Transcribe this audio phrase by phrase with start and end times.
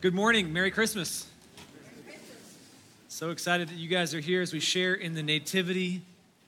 [0.00, 0.50] Good morning.
[0.50, 1.26] Merry Christmas.
[3.08, 6.00] So excited that you guys are here as we share in the Nativity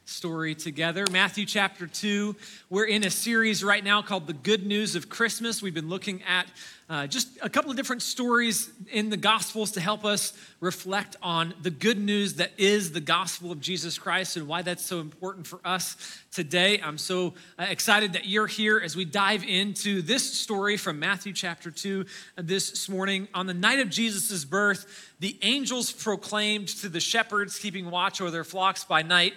[0.05, 1.05] story together.
[1.11, 2.35] Matthew chapter 2.
[2.71, 5.63] We're in a series right now called The Good News of Christmas.
[5.63, 6.47] We've been looking at
[6.91, 11.55] uh, just a couple of different stories in the Gospels to help us reflect on
[11.63, 15.47] the good news that is the gospel of Jesus Christ and why that's so important
[15.47, 15.97] for us
[16.33, 16.81] today.
[16.81, 21.33] I'm so uh, excited that you're here as we dive into this story from Matthew
[21.33, 22.05] chapter 2
[22.37, 23.27] uh, this morning.
[23.33, 28.31] On the night of Jesus' birth, the angels proclaimed to the shepherds keeping watch over
[28.31, 29.35] their flocks by night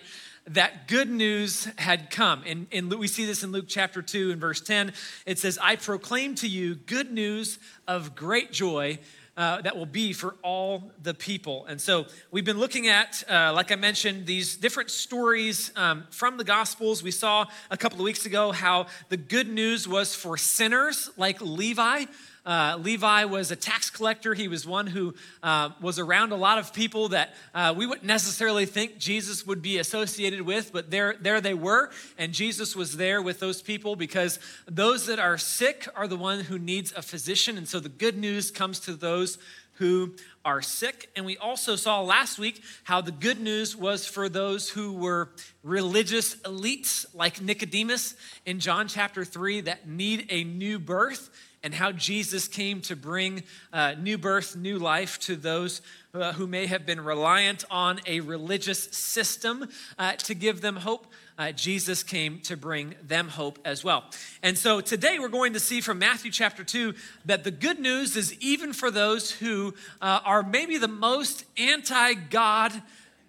[0.47, 2.43] that good news had come.
[2.45, 4.93] And, and we see this in Luke chapter 2 and verse 10.
[5.25, 8.99] It says, I proclaim to you good news of great joy.
[9.37, 11.65] Uh, that will be for all the people.
[11.65, 16.37] And so we've been looking at, uh, like I mentioned, these different stories um, from
[16.37, 17.03] the Gospels.
[17.03, 21.41] We saw a couple of weeks ago how the good news was for sinners like
[21.41, 22.05] Levi.
[22.45, 24.33] Uh, Levi was a tax collector.
[24.33, 28.05] He was one who uh, was around a lot of people that uh, we wouldn't
[28.05, 31.89] necessarily think Jesus would be associated with, but there, there they were.
[32.17, 36.41] And Jesus was there with those people because those that are sick are the one
[36.41, 37.57] who needs a physician.
[37.57, 39.39] And so the good news comes to those
[39.77, 40.13] who
[40.45, 41.09] are sick.
[41.15, 45.31] And we also saw last week how the good news was for those who were
[45.63, 51.29] religious elites like Nicodemus in John chapter 3 that need a new birth
[51.65, 53.41] and how Jesus came to bring
[53.73, 55.81] uh, new birth, new life to those
[56.13, 61.07] uh, who may have been reliant on a religious system uh, to give them hope.
[61.39, 64.03] Uh, Jesus came to bring them hope as well.
[64.43, 66.93] And so today we're going to see from Matthew chapter 2
[67.25, 72.13] that the good news is even for those who uh, are maybe the most anti
[72.13, 72.79] God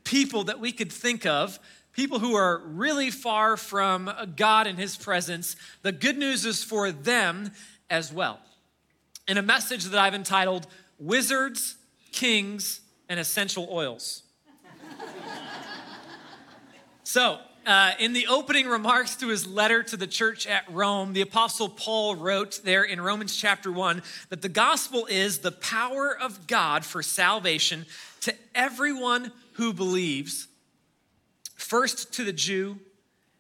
[0.05, 1.59] people that we could think of
[1.95, 6.93] people who are really far from God and His presence, the good news is for
[6.93, 7.51] them
[7.91, 8.41] as well.
[9.29, 10.67] In a message that I've entitled
[10.99, 11.77] Wizards,
[12.13, 14.23] Kings, and Essential Oils.
[17.05, 21.21] so, uh, in the opening remarks to his letter to the church at Rome, the
[21.21, 26.47] Apostle Paul wrote there in Romans chapter 1 that the gospel is the power of
[26.47, 27.85] God for salvation
[28.21, 30.47] to everyone who believes,
[31.57, 32.79] first to the Jew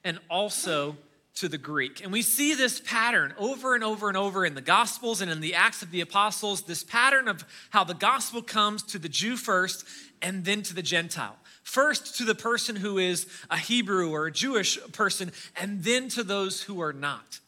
[0.02, 0.96] and also
[1.36, 2.02] to the Greek.
[2.02, 5.40] And we see this pattern over and over and over in the Gospels and in
[5.40, 9.36] the Acts of the Apostles this pattern of how the gospel comes to the Jew
[9.36, 9.84] first
[10.22, 11.36] and then to the Gentile.
[11.62, 16.22] First to the person who is a Hebrew or a Jewish person, and then to
[16.22, 17.40] those who are not.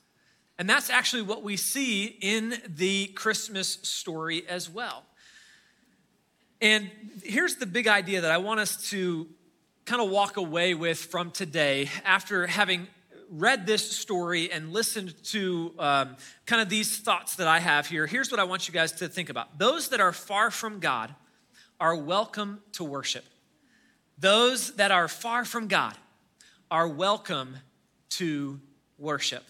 [0.59, 5.05] And that's actually what we see in the Christmas story as well.
[6.61, 6.91] And
[7.23, 9.29] here's the big idea that I want us to
[9.85, 12.89] kind of walk away with from today after having
[13.31, 16.17] read this story and listened to um,
[16.47, 19.09] kind of these thoughts that I have here, here's what I want you guys to
[19.09, 19.59] think about.
[19.59, 21.15] Those that are far from God
[21.81, 23.25] are welcome to worship.
[24.19, 25.95] Those that are far from God
[26.71, 27.57] are welcome
[28.11, 28.61] to
[28.99, 29.45] worship.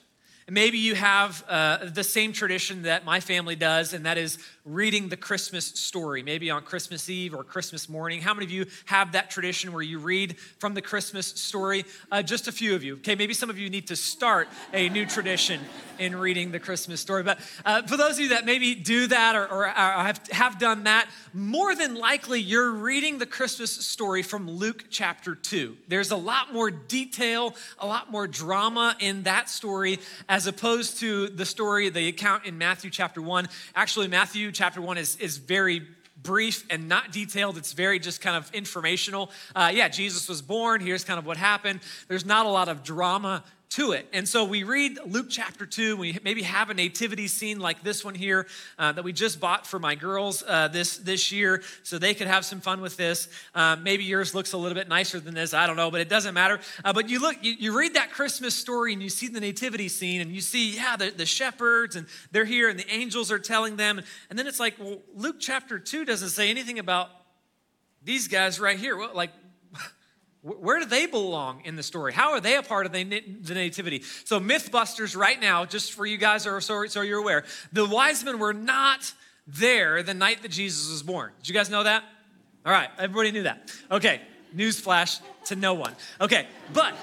[0.47, 4.39] And maybe you have uh, the same tradition that my family does, and that is
[4.69, 8.21] reading the Christmas story, maybe on Christmas Eve or Christmas morning.
[8.21, 11.85] How many of you have that tradition where you read from the Christmas story?
[12.13, 12.95] Uh, just a few of you.
[12.97, 15.61] Okay, maybe some of you need to start a new tradition
[15.99, 17.23] in reading the Christmas story.
[17.23, 20.59] But uh, for those of you that maybe do that or, or, or have, have
[20.59, 25.77] done that, more than likely you're reading the Christmas story from Luke chapter 2.
[25.89, 29.99] There's a lot more detail, a lot more drama in that story
[30.29, 33.49] as opposed to the story, the account in Matthew chapter 1.
[33.75, 35.83] Actually, Matthew chapter 1 is, is very
[36.21, 37.57] brief and not detailed.
[37.57, 39.31] It's very just kind of informational.
[39.55, 40.81] Uh, yeah, Jesus was born.
[40.81, 41.79] Here's kind of what happened.
[42.09, 44.09] There's not a lot of drama to it.
[44.15, 45.97] And so we read Luke chapter 2.
[45.97, 48.47] We maybe have a nativity scene like this one here
[48.79, 52.29] uh, that we just bought for my girls uh, this, this year so they could
[52.29, 53.29] have some fun with this.
[53.55, 55.53] Uh, maybe yours looks a little bit nicer than this.
[55.53, 56.61] I don't know, but it doesn't matter.
[56.83, 59.89] Uh, but you look, you, you, read that Christmas story and you see the nativity
[59.89, 63.39] scene and you see, yeah, the, the shepherds and they're here and the angels are
[63.39, 64.01] telling them.
[64.31, 67.11] And then it's like, well, Luke chapter 2 doesn't say anything about
[68.03, 68.97] these guys right here.
[68.97, 69.31] Well, like,
[70.49, 72.13] where do they belong in the story?
[72.13, 74.03] How are they a part of the, the nativity?
[74.25, 78.25] So, Mythbusters, right now, just for you guys, or so, so you're aware, the wise
[78.25, 79.13] men were not
[79.47, 81.33] there the night that Jesus was born.
[81.39, 82.05] Did you guys know that?
[82.65, 83.71] All right, everybody knew that.
[83.91, 84.21] Okay,
[84.55, 85.95] newsflash to no one.
[86.21, 86.95] Okay, but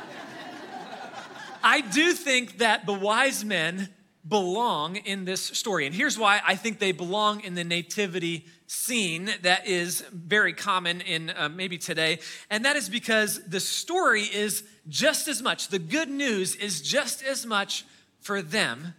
[1.63, 3.89] I do think that the wise men
[4.27, 5.85] belong in this story.
[5.85, 11.01] And here's why I think they belong in the nativity scene that is very common
[11.01, 12.19] in uh, maybe today.
[12.49, 17.23] And that is because the story is just as much, the good news is just
[17.23, 17.85] as much
[18.19, 18.93] for them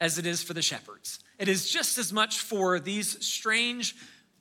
[0.00, 1.20] as it is for the shepherds.
[1.38, 3.96] It is just as much for these strange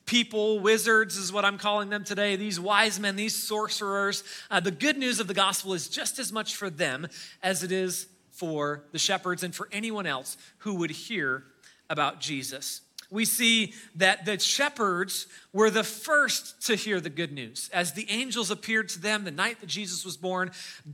[0.05, 4.23] people, wizards is what I'm calling them today, these wise men, these sorcerers.
[4.51, 7.07] Uh, the good news of the gospel is just as much for them
[7.41, 11.43] as it is for the shepherds and for anyone else who would hear
[11.89, 12.81] about Jesus.
[13.13, 17.69] We see that the shepherds were the first to hear the good news.
[17.71, 20.49] As the angels appeared to them the night that Jesus was born,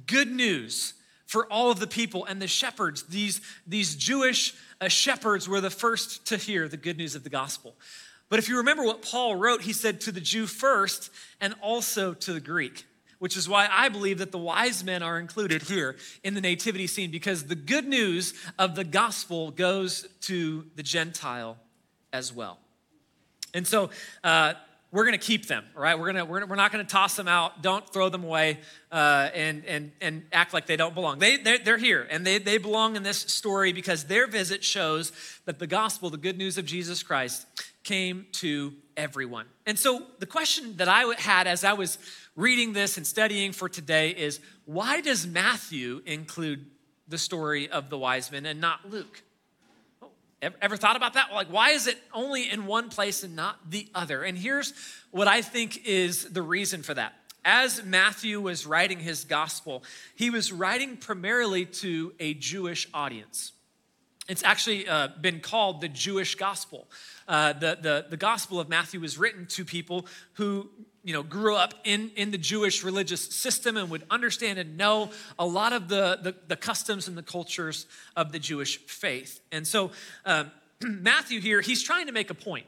[0.06, 0.95] good news
[1.27, 2.25] for all of the people.
[2.25, 6.98] And the shepherds, these, these Jewish uh, shepherds, were the first to hear the good
[6.98, 7.74] news of the gospel.
[8.27, 12.13] But if you remember what Paul wrote, he said to the Jew first and also
[12.13, 12.86] to the Greek,
[13.19, 16.86] which is why I believe that the wise men are included here in the nativity
[16.86, 21.56] scene because the good news of the gospel goes to the Gentile
[22.11, 22.59] as well.
[23.53, 23.89] And so,
[24.23, 24.53] uh,
[24.91, 26.00] we're going to keep them, right?
[26.00, 27.61] We're, gonna, we're, we're not going to toss them out.
[27.61, 28.59] Don't throw them away
[28.91, 31.19] uh, and, and, and act like they don't belong.
[31.19, 35.11] They, they're, they're here, and they, they belong in this story because their visit shows
[35.45, 37.45] that the gospel, the good news of Jesus Christ,
[37.83, 39.45] came to everyone.
[39.65, 42.00] And so the question that I had as I was
[42.35, 46.65] reading this and studying for today is why does Matthew include
[47.07, 49.21] the story of the wise men and not Luke?
[50.41, 51.33] Ever, ever, thought about that?
[51.33, 54.24] Like, why is it only in one place and not the other?
[54.24, 54.74] And here's
[55.12, 57.13] what I think is the reason for that.
[57.44, 59.83] As Matthew was writing his gospel,
[60.15, 63.51] he was writing primarily to a Jewish audience.
[64.29, 66.87] It's actually uh, been called the Jewish gospel.
[67.27, 70.69] Uh, the, the, the gospel of Matthew was written to people who
[71.03, 75.09] you know, grew up in, in the Jewish religious system and would understand and know
[75.39, 79.41] a lot of the, the, the customs and the cultures of the Jewish faith.
[79.51, 79.91] And so,
[80.25, 80.51] um,
[80.81, 82.67] Matthew here, he's trying to make a point.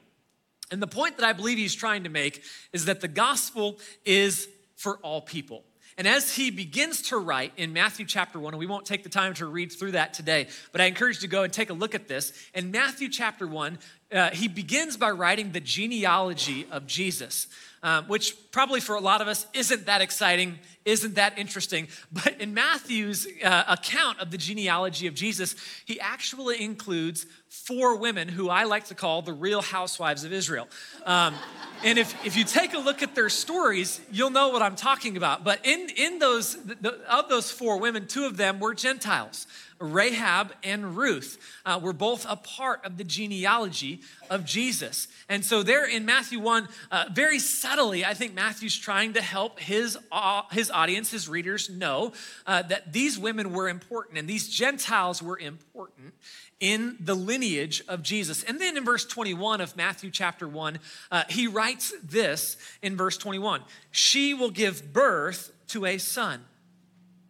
[0.72, 2.44] And the point that I believe he's trying to make
[2.74, 5.64] is that the gospel is for all people.
[6.02, 9.10] And as he begins to write in Matthew chapter 1, and we won't take the
[9.10, 11.76] time to read through that today, but I encourage you to go and take a
[11.76, 12.34] look at this.
[12.56, 13.78] In Matthew chapter 1,
[14.12, 17.46] uh, he begins by writing the genealogy of Jesus
[17.84, 21.88] um, which probably for a lot of us isn't that exciting, isn't that interesting.
[22.12, 25.56] But in Matthew's uh, account of the genealogy of Jesus,
[25.86, 30.68] he actually includes four women who I like to call the real housewives of Israel.
[31.06, 31.36] Um,
[31.84, 35.18] and if, if you take a look at their stories, you'll know what I'm talking
[35.18, 35.44] about.
[35.44, 39.48] But in, in those, the, of those four women, two of them were Gentiles.
[39.82, 45.08] Rahab and Ruth uh, were both a part of the genealogy of Jesus.
[45.28, 49.60] And so, there in Matthew 1, uh, very subtly, I think Matthew's trying to help
[49.60, 52.14] his, uh, his audience, his readers, know
[52.46, 56.14] uh, that these women were important and these Gentiles were important
[56.60, 58.44] in the lineage of Jesus.
[58.44, 60.80] And then in verse 21 of Matthew chapter 1,
[61.12, 66.46] uh, he writes this in verse 21 She will give birth to a son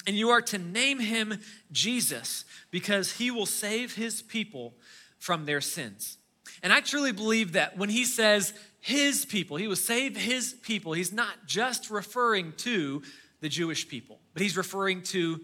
[0.07, 1.39] and you are to name him
[1.71, 4.73] Jesus because he will save his people
[5.19, 6.17] from their sins.
[6.63, 10.93] And I truly believe that when he says his people, he will save his people,
[10.93, 13.01] he's not just referring to
[13.41, 15.39] the Jewish people, but he's referring to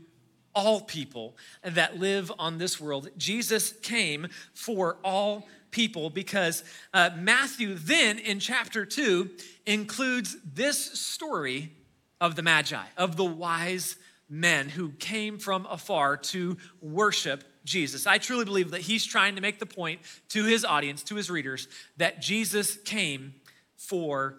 [0.56, 3.10] all people that live on this world.
[3.18, 6.64] Jesus came for all people because
[6.94, 9.30] uh, Matthew then in chapter 2
[9.68, 11.72] includes this story
[12.20, 13.98] of the Magi, of the wise
[14.30, 18.08] men who came from afar to worship Jesus.
[18.08, 21.30] I truly believe that he's trying to make the point to his audience, to his
[21.30, 23.36] readers, that Jesus came
[23.76, 24.38] for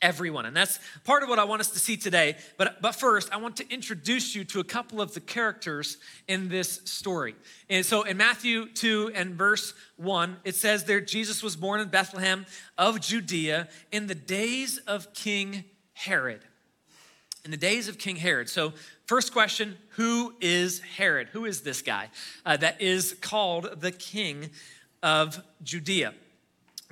[0.00, 0.46] everyone.
[0.46, 2.36] And that's part of what I want us to see today.
[2.56, 6.48] But, but first, I want to introduce you to a couple of the characters in
[6.48, 7.34] this story.
[7.68, 11.88] And so in Matthew 2 and verse 1, it says there Jesus was born in
[11.88, 12.46] Bethlehem
[12.76, 16.40] of Judea in the days of King Herod.
[17.44, 18.48] In the days of King Herod.
[18.48, 18.72] So
[19.08, 21.28] First question Who is Herod?
[21.28, 22.10] Who is this guy
[22.44, 24.50] uh, that is called the king
[25.02, 26.12] of Judea?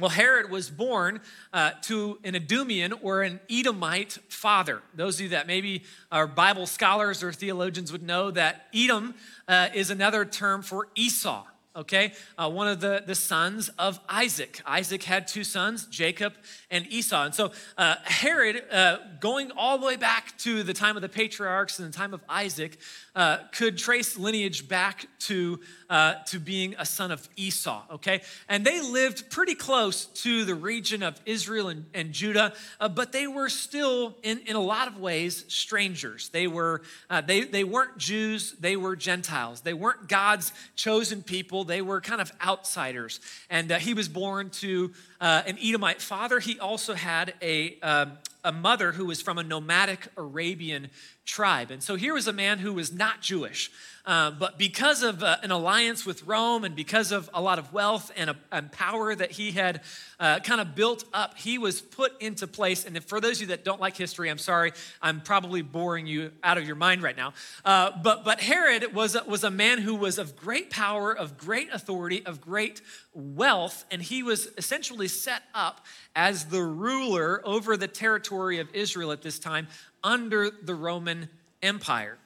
[0.00, 1.20] Well, Herod was born
[1.52, 4.80] uh, to an Edomian or an Edomite father.
[4.94, 9.14] Those of you that maybe are Bible scholars or theologians would know that Edom
[9.46, 11.44] uh, is another term for Esau
[11.76, 12.12] okay?
[12.38, 14.60] Uh, one of the, the sons of Isaac.
[14.66, 16.32] Isaac had two sons, Jacob
[16.70, 17.24] and Esau.
[17.24, 21.08] And so uh, Herod, uh, going all the way back to the time of the
[21.08, 22.78] patriarchs and the time of Isaac,
[23.14, 28.22] uh, could trace lineage back to, uh, to being a son of Esau, okay?
[28.48, 33.12] And they lived pretty close to the region of Israel and, and Judah, uh, but
[33.12, 36.28] they were still, in, in a lot of ways, strangers.
[36.28, 36.82] They, were,
[37.26, 39.62] they, they weren't Jews, they were Gentiles.
[39.62, 43.20] They weren't God's chosen people they were kind of outsiders.
[43.50, 46.40] And uh, he was born to uh, an Edomite father.
[46.40, 48.12] He also had a, um,
[48.44, 50.88] a mother who was from a nomadic Arabian
[51.26, 51.70] tribe.
[51.70, 53.70] And so here was a man who was not Jewish.
[54.06, 57.72] Uh, but because of uh, an alliance with Rome and because of a lot of
[57.72, 59.80] wealth and, a, and power that he had
[60.20, 62.84] uh, kind of built up, he was put into place.
[62.84, 66.30] And for those of you that don't like history, I'm sorry, I'm probably boring you
[66.44, 67.34] out of your mind right now.
[67.64, 71.70] Uh, but, but Herod was, was a man who was of great power, of great
[71.72, 72.80] authority, of great
[73.12, 79.10] wealth, and he was essentially set up as the ruler over the territory of Israel
[79.10, 79.66] at this time
[80.06, 81.28] under the Roman
[81.62, 82.16] Empire.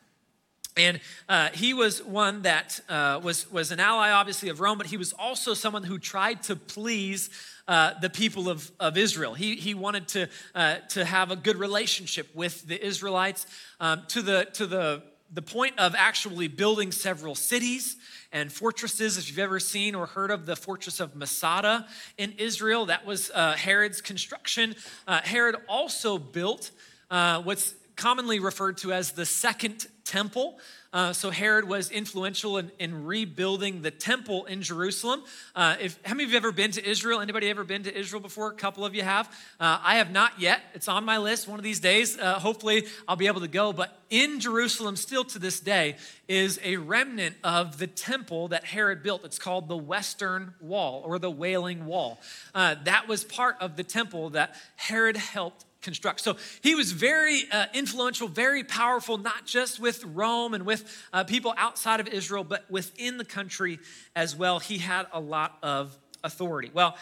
[0.76, 4.86] And uh, he was one that uh, was, was an ally, obviously, of Rome, but
[4.86, 7.30] he was also someone who tried to please
[7.66, 9.34] uh, the people of, of Israel.
[9.34, 13.46] He, he wanted to, uh, to have a good relationship with the Israelites
[13.80, 17.96] um, to, the, to the, the point of actually building several cities
[18.32, 19.18] and fortresses.
[19.18, 23.30] If you've ever seen or heard of the fortress of Masada in Israel, that was
[23.34, 24.76] uh, Herod's construction.
[25.06, 26.70] Uh, Herod also built
[27.10, 30.58] what's commonly referred to as the Second Temple.
[30.92, 35.22] Uh, so Herod was influential in, in, rebuilding the temple in Jerusalem.
[35.54, 37.20] Uh, if how many of you have ever been to Israel?
[37.20, 38.48] Anybody ever been to Israel before?
[38.50, 39.28] A couple of you have.
[39.60, 40.62] Uh, I have not yet.
[40.74, 41.46] It's on my list.
[41.46, 43.72] One of these days, uh, hopefully, I'll be able to go.
[43.72, 49.04] But in Jerusalem, still to this day, is a remnant of the temple that Herod
[49.04, 49.24] built.
[49.24, 52.18] It's called the Western Wall or the Wailing Wall.
[52.52, 56.20] Uh, that was part of the temple that Herod helped construct.
[56.20, 61.24] So he was very uh, influential, very powerful, not just with Rome and with uh,
[61.24, 63.78] people outside of Israel, but within the country
[64.14, 64.58] as well.
[64.58, 66.70] He had a lot of authority.
[66.72, 66.96] Well,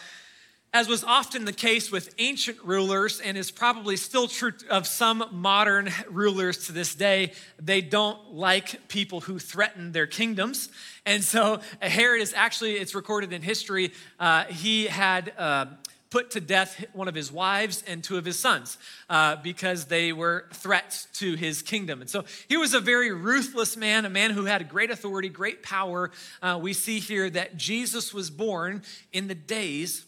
[0.71, 5.25] as was often the case with ancient rulers, and is probably still true of some
[5.31, 10.69] modern rulers to this day, they don't like people who threaten their kingdoms.
[11.07, 15.65] And so Herod is actually, it's recorded in history, uh, he had uh,
[16.09, 18.77] put to death one of his wives and two of his sons
[19.09, 22.01] uh, because they were threats to his kingdom.
[22.01, 25.61] And so he was a very ruthless man, a man who had great authority, great
[25.61, 26.11] power.
[26.41, 28.81] Uh, we see here that Jesus was born
[29.13, 30.05] in the days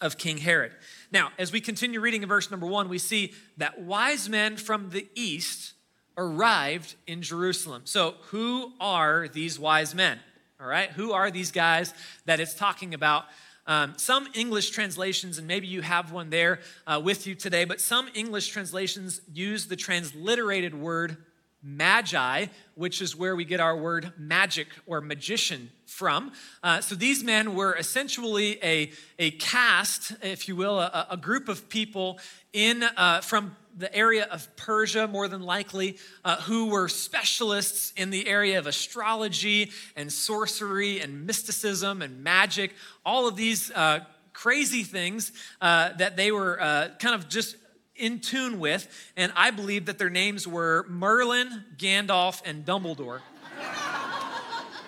[0.00, 0.72] of King Herod.
[1.12, 4.90] Now, as we continue reading in verse number one, we see that wise men from
[4.90, 5.74] the east
[6.16, 7.82] arrived in Jerusalem.
[7.84, 10.18] So, who are these wise men?
[10.60, 13.24] All right, who are these guys that it's talking about
[13.66, 17.80] um, some English translations, and maybe you have one there uh, with you today, but
[17.80, 21.16] some English translations use the transliterated word
[21.62, 26.32] magi, which is where we get our word magic or magician from.
[26.62, 31.48] Uh, so these men were essentially a, a caste, if you will, a, a group
[31.48, 32.18] of people
[32.52, 38.10] in uh, from the area of Persia, more than likely, uh, who were specialists in
[38.10, 44.00] the area of astrology and sorcery and mysticism and magic, all of these uh,
[44.32, 47.56] crazy things uh, that they were uh, kind of just
[47.96, 49.12] in tune with.
[49.16, 53.20] And I believe that their names were Merlin, Gandalf, and Dumbledore.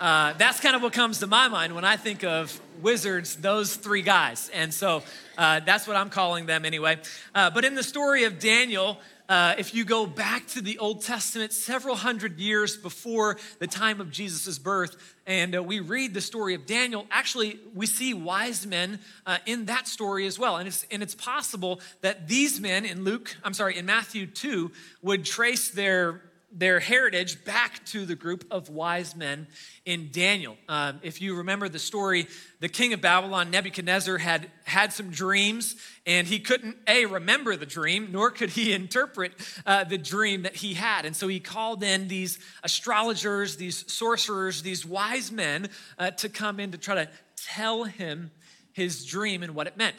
[0.01, 3.77] Uh, that's kind of what comes to my mind when I think of wizards, those
[3.77, 4.51] three guys.
[4.53, 5.03] And so
[5.39, 6.99] uh, that's what I'm calling them anyway.
[7.35, 8.99] Uh, but in the story of Daniel,
[9.29, 14.01] uh, if you go back to the Old Testament, several hundred years before the time
[14.01, 14.97] of Jesus' birth,
[15.27, 19.67] and uh, we read the story of Daniel, actually, we see wise men uh, in
[19.67, 20.57] that story as well.
[20.57, 24.73] And it's, and it's possible that these men in Luke, I'm sorry, in Matthew 2,
[25.03, 26.21] would trace their
[26.57, 29.49] their heritage back to the group of wise men
[29.85, 30.57] in Daniel.
[30.69, 32.29] Um, if you remember the story,
[32.61, 35.75] the king of Babylon, Nebuchadnezzar, had had some dreams,
[36.07, 39.33] and he couldn't, A, remember the dream, nor could he interpret
[39.67, 41.05] uh, the dream that he had.
[41.05, 45.69] And so he called in these astrologers, these sorcerers, these wise men
[45.99, 48.31] uh, to come in to try to tell him
[48.73, 49.97] his dream and what it meant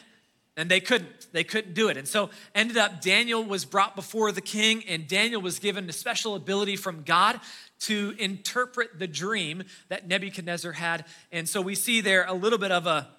[0.57, 1.97] and they couldn't they couldn't do it.
[1.97, 5.93] And so ended up daniel was brought before the king and daniel was given a
[5.93, 7.39] special ability from god
[7.81, 11.05] to interpret the dream that nebuchadnezzar had.
[11.31, 13.09] And so we see there a little bit of a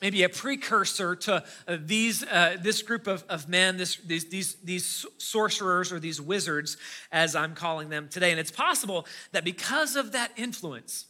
[0.00, 4.54] maybe a precursor to uh, these uh, this group of, of men this, these, these,
[4.64, 6.76] these sorcerers or these wizards
[7.12, 8.30] as i'm calling them today.
[8.30, 11.06] And it's possible that because of that influence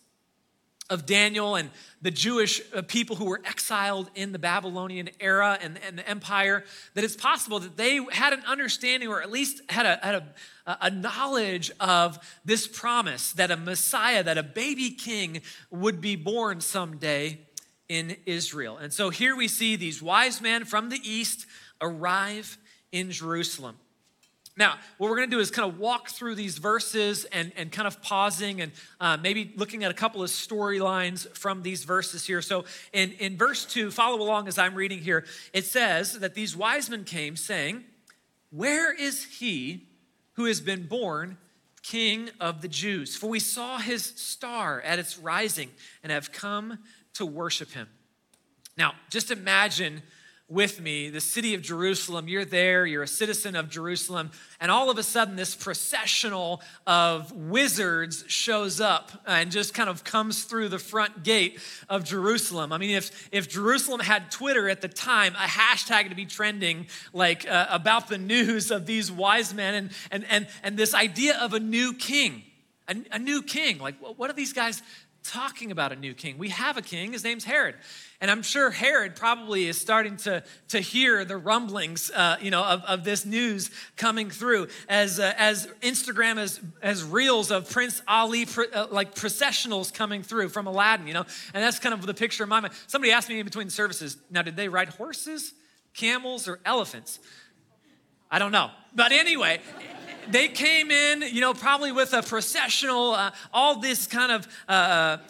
[0.91, 1.71] of Daniel and
[2.03, 6.65] the Jewish uh, people who were exiled in the Babylonian era and, and, the empire,
[6.95, 10.15] that it's possible that they had an understanding or at least had, a, had
[10.67, 16.17] a, a knowledge of this promise that a Messiah, that a baby king would be
[16.17, 17.39] born someday
[17.89, 18.77] in Israel.
[18.77, 21.47] And so here we see these wise men from the east
[21.81, 22.59] arrive
[22.93, 23.77] in Jerusalem.
[24.61, 27.73] Now, what we're going to do is kind of walk through these verses and, and
[27.73, 32.27] kind of pausing and uh, maybe looking at a couple of storylines from these verses
[32.27, 32.43] here.
[32.43, 35.25] So, in, in verse 2, follow along as I'm reading here,
[35.55, 37.85] it says that these wise men came saying,
[38.51, 39.89] Where is he
[40.35, 41.39] who has been born
[41.83, 43.17] King of the Jews?
[43.17, 45.71] For we saw his star at its rising
[46.03, 46.81] and have come
[47.15, 47.89] to worship him.
[48.77, 50.03] Now, just imagine
[50.51, 52.29] with me the city of Jerusalem.
[52.29, 57.33] You're there, you're a citizen of Jerusalem, and all of a sudden, this processional of
[57.33, 62.73] wizards shows up and just kind of comes through the front gate of Jerusalem.
[62.73, 66.89] I mean, if, if Jerusalem had Twitter at the time, a hashtag to be trending
[67.13, 71.39] like uh, about the news of these wise men and, and, and, and this idea
[71.39, 72.43] of a new king.
[72.89, 73.79] A, a new king.
[73.79, 74.83] Like, what are these guys
[75.23, 76.39] talking about a new king?
[76.39, 77.77] We have a king, his name's Herod.
[78.21, 82.63] And I'm sure Herod probably is starting to, to hear the rumblings, uh, you know,
[82.63, 88.03] of, of this news coming through as, uh, as Instagram has, has reels of Prince
[88.07, 91.25] Ali, uh, like processionals coming through from Aladdin, you know.
[91.55, 92.75] And that's kind of the picture in my mind.
[92.87, 95.55] Somebody asked me in between services, now, did they ride horses,
[95.95, 97.21] camels, or elephants?
[98.31, 98.71] I don't know.
[98.95, 99.61] But anyway,
[100.33, 104.73] they came in, you know, probably with a processional, uh, all this kind of uh,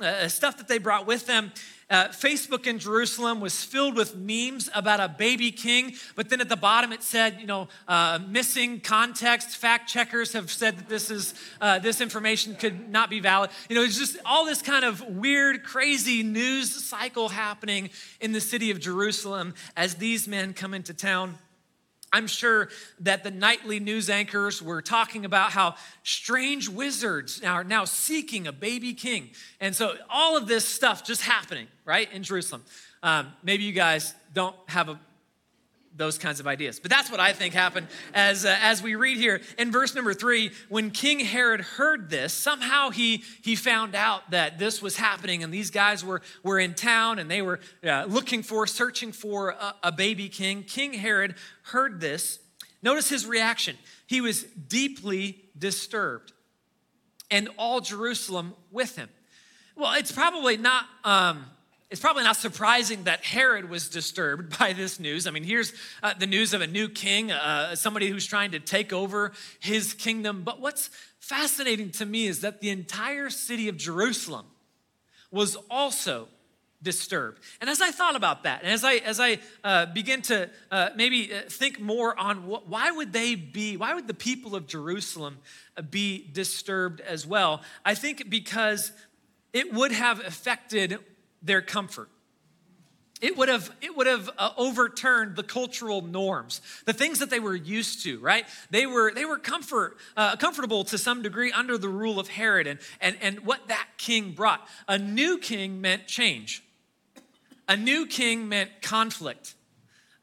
[0.00, 1.52] uh, stuff that they brought with them.
[1.90, 6.48] Uh, Facebook in Jerusalem was filled with memes about a baby king, but then at
[6.48, 9.56] the bottom it said, you know, uh, missing context.
[9.56, 13.50] Fact checkers have said that this is uh, this information could not be valid.
[13.68, 17.90] You know, it's just all this kind of weird, crazy news cycle happening
[18.20, 21.38] in the city of Jerusalem as these men come into town.
[22.12, 27.84] I'm sure that the nightly news anchors were talking about how strange wizards are now
[27.84, 29.30] seeking a baby king.
[29.60, 32.64] And so all of this stuff just happening, right, in Jerusalem.
[33.02, 34.98] Um, maybe you guys don't have a
[36.00, 36.80] those kinds of ideas.
[36.80, 40.14] But that's what I think happened as, uh, as we read here in verse number
[40.14, 40.50] three.
[40.70, 45.52] When King Herod heard this, somehow he, he found out that this was happening and
[45.52, 49.74] these guys were, were in town and they were uh, looking for, searching for a,
[49.84, 50.62] a baby king.
[50.62, 52.38] King Herod heard this.
[52.82, 53.76] Notice his reaction.
[54.06, 56.32] He was deeply disturbed,
[57.30, 59.10] and all Jerusalem with him.
[59.76, 60.86] Well, it's probably not.
[61.04, 61.44] Um,
[61.90, 65.26] it's probably not surprising that Herod was disturbed by this news.
[65.26, 68.60] I mean, here's uh, the news of a new king, uh, somebody who's trying to
[68.60, 70.42] take over his kingdom.
[70.42, 74.46] But what's fascinating to me is that the entire city of Jerusalem
[75.32, 76.28] was also
[76.82, 77.40] disturbed.
[77.60, 80.90] And as I thought about that, and as I as I uh, begin to uh,
[80.96, 84.66] maybe uh, think more on what, why would they be, why would the people of
[84.66, 85.38] Jerusalem
[85.76, 87.60] uh, be disturbed as well?
[87.84, 88.92] I think because
[89.52, 90.98] it would have affected
[91.42, 92.08] their comfort.
[93.20, 97.40] It would have, it would have uh, overturned the cultural norms, the things that they
[97.40, 98.46] were used to, right?
[98.70, 102.66] They were, they were comfort, uh, comfortable to some degree under the rule of Herod
[102.66, 104.66] and, and, and what that king brought.
[104.88, 106.62] A new king meant change.
[107.68, 109.54] A new king meant conflict.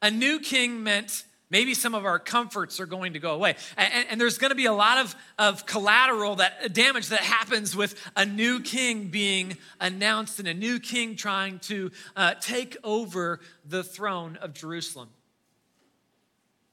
[0.02, 3.56] A new king meant Maybe some of our comforts are going to go away.
[3.76, 7.74] And, and, there's going to be a lot of, of collateral that damage that happens
[7.74, 13.40] with a new king being announced and a new king trying to uh, take over
[13.64, 15.08] the throne of Jerusalem.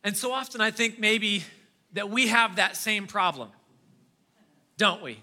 [0.03, 1.45] And so often I think maybe
[1.93, 3.49] that we have that same problem,
[4.77, 5.19] don't we?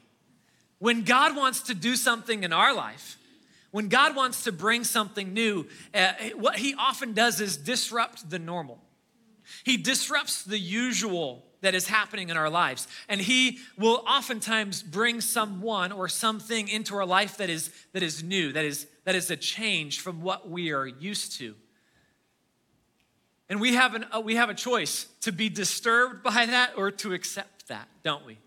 [0.79, 3.19] When God wants to do something in our life,
[3.71, 8.39] when God wants to bring something new, uh, what he often does is disrupt the
[8.39, 8.79] normal.
[9.65, 12.87] He disrupts the usual that is happening in our lives.
[13.09, 18.23] And he will oftentimes bring someone or something into our life that is, that is
[18.23, 21.55] new, that is, that is a change from what we are used to.
[23.49, 26.91] And we have, an, uh, we have a choice to be disturbed by that or
[26.91, 28.39] to accept that, don't we?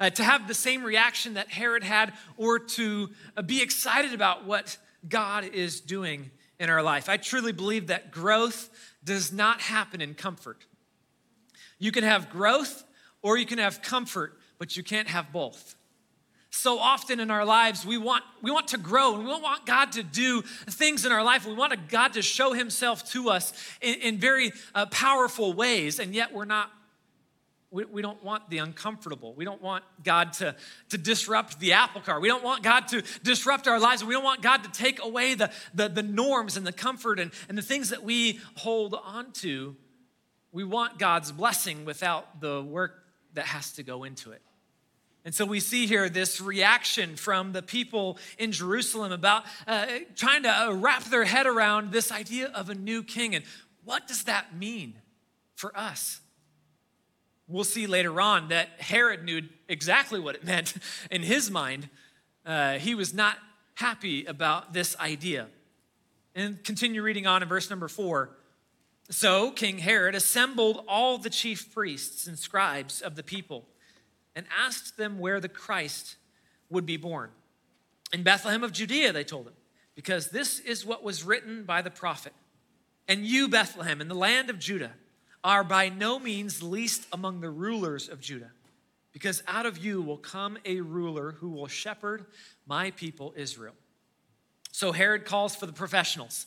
[0.00, 4.46] Uh, to have the same reaction that Herod had or to uh, be excited about
[4.46, 7.08] what God is doing in our life.
[7.08, 8.70] I truly believe that growth
[9.04, 10.66] does not happen in comfort.
[11.78, 12.84] You can have growth
[13.22, 15.74] or you can have comfort, but you can't have both.
[16.50, 19.92] So often in our lives, we want, we want to grow and we want God
[19.92, 21.46] to do things in our life.
[21.46, 26.14] We want God to show Himself to us in, in very uh, powerful ways, and
[26.14, 26.70] yet we're not
[27.72, 29.34] we, we don't want the uncomfortable.
[29.34, 30.54] We don't want God to,
[30.90, 32.20] to disrupt the apple cart.
[32.20, 34.04] We don't want God to disrupt our lives.
[34.04, 37.32] We don't want God to take away the, the, the norms and the comfort and,
[37.48, 39.74] and the things that we hold on to.
[40.52, 42.92] We want God's blessing without the work
[43.32, 44.42] that has to go into it.
[45.24, 50.42] And so we see here this reaction from the people in Jerusalem about uh, trying
[50.42, 53.34] to uh, wrap their head around this idea of a new king.
[53.34, 53.44] And
[53.84, 54.94] what does that mean
[55.54, 56.21] for us?
[57.52, 60.74] We'll see later on that Herod knew exactly what it meant
[61.10, 61.90] in his mind.
[62.46, 63.36] Uh, he was not
[63.74, 65.48] happy about this idea.
[66.34, 68.30] And continue reading on in verse number four.
[69.10, 73.66] So King Herod assembled all the chief priests and scribes of the people
[74.34, 76.16] and asked them where the Christ
[76.70, 77.30] would be born.
[78.14, 79.52] In Bethlehem of Judea, they told him,
[79.94, 82.32] because this is what was written by the prophet.
[83.06, 84.92] And you, Bethlehem, in the land of Judah,
[85.44, 88.50] are by no means least among the rulers of Judah,
[89.12, 92.26] because out of you will come a ruler who will shepherd
[92.66, 93.74] my people Israel.
[94.70, 96.46] So Herod calls for the professionals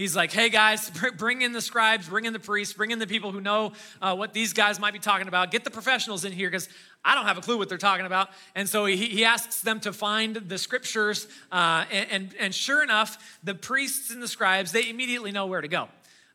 [0.00, 3.06] He's like, hey guys, bring in the scribes, bring in the priests, bring in the
[3.06, 5.50] people who know uh, what these guys might be talking about.
[5.50, 6.70] Get the professionals in here because
[7.04, 8.30] I don't have a clue what they're talking about.
[8.54, 11.28] And so he, he asks them to find the scriptures.
[11.52, 15.60] Uh, and, and, and sure enough, the priests and the scribes, they immediately know where
[15.60, 15.88] to go.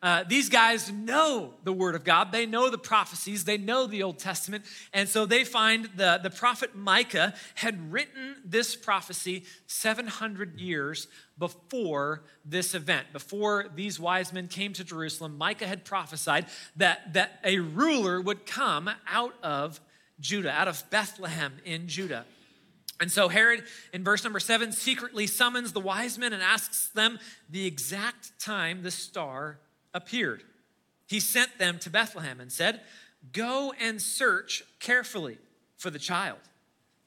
[0.05, 2.31] Uh, these guys know the Word of God.
[2.31, 3.43] They know the prophecies.
[3.43, 4.63] They know the Old Testament.
[4.93, 11.07] And so they find the, the prophet Micah had written this prophecy 700 years
[11.39, 13.07] before this event.
[13.13, 18.45] Before these wise men came to Jerusalem, Micah had prophesied that, that a ruler would
[18.45, 19.81] come out of
[20.19, 22.25] Judah, out of Bethlehem in Judah.
[23.01, 27.17] And so Herod, in verse number seven, secretly summons the wise men and asks them
[27.49, 29.57] the exact time the star
[29.95, 30.43] appeared.
[31.07, 32.81] He sent them to Bethlehem and said,
[33.31, 35.39] Go and search carefully
[35.77, 36.37] for the child.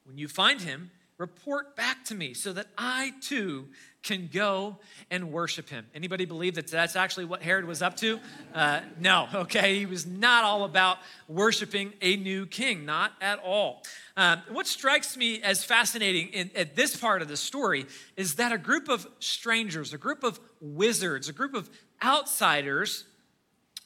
[0.03, 3.67] When you find him, report back to me so that I too
[4.01, 4.77] can go
[5.11, 5.85] and worship him.
[5.93, 8.19] Anybody believe that that's actually what Herod was up to?
[8.53, 9.77] Uh, no, okay.
[9.77, 10.97] He was not all about
[11.27, 13.83] worshiping a new king, not at all.
[14.15, 18.53] Um, what strikes me as fascinating in, at this part of the story is that
[18.53, 21.69] a group of strangers, a group of wizards, a group of
[22.03, 23.05] outsiders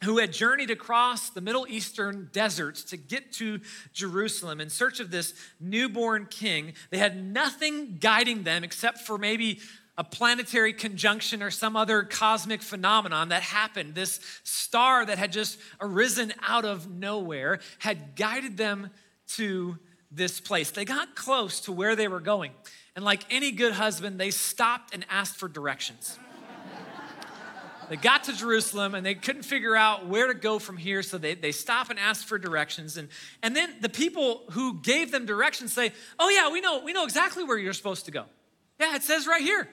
[0.04, 3.60] who had journeyed across the Middle Eastern deserts to get to
[3.94, 6.74] Jerusalem in search of this newborn king.
[6.90, 9.60] They had nothing guiding them except for maybe
[9.98, 13.94] a planetary conjunction or some other cosmic phenomenon that happened.
[13.94, 18.90] This star that had just arisen out of nowhere had guided them
[19.36, 19.78] to
[20.12, 20.72] this place.
[20.72, 22.52] They got close to where they were going.
[22.96, 26.18] And like any good husband, they stopped and asked for directions.
[27.94, 31.20] They got to Jerusalem and they couldn't figure out where to go from here, so
[31.20, 32.98] they, they stop and ask for directions.
[32.98, 33.08] And,
[33.44, 37.04] and then the people who gave them directions say, Oh, yeah, we know, we know
[37.04, 38.26] exactly where you're supposed to go.
[38.80, 39.70] Yeah, it says right here.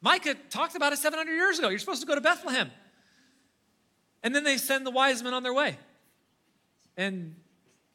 [0.00, 1.68] Micah talked about it 700 years ago.
[1.68, 2.70] You're supposed to go to Bethlehem.
[4.22, 5.76] And then they send the wise men on their way.
[6.96, 7.34] And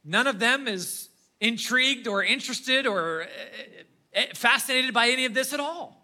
[0.04, 1.08] none of them is
[1.40, 3.28] intrigued or interested or eh,
[4.14, 6.03] eh, fascinated by any of this at all.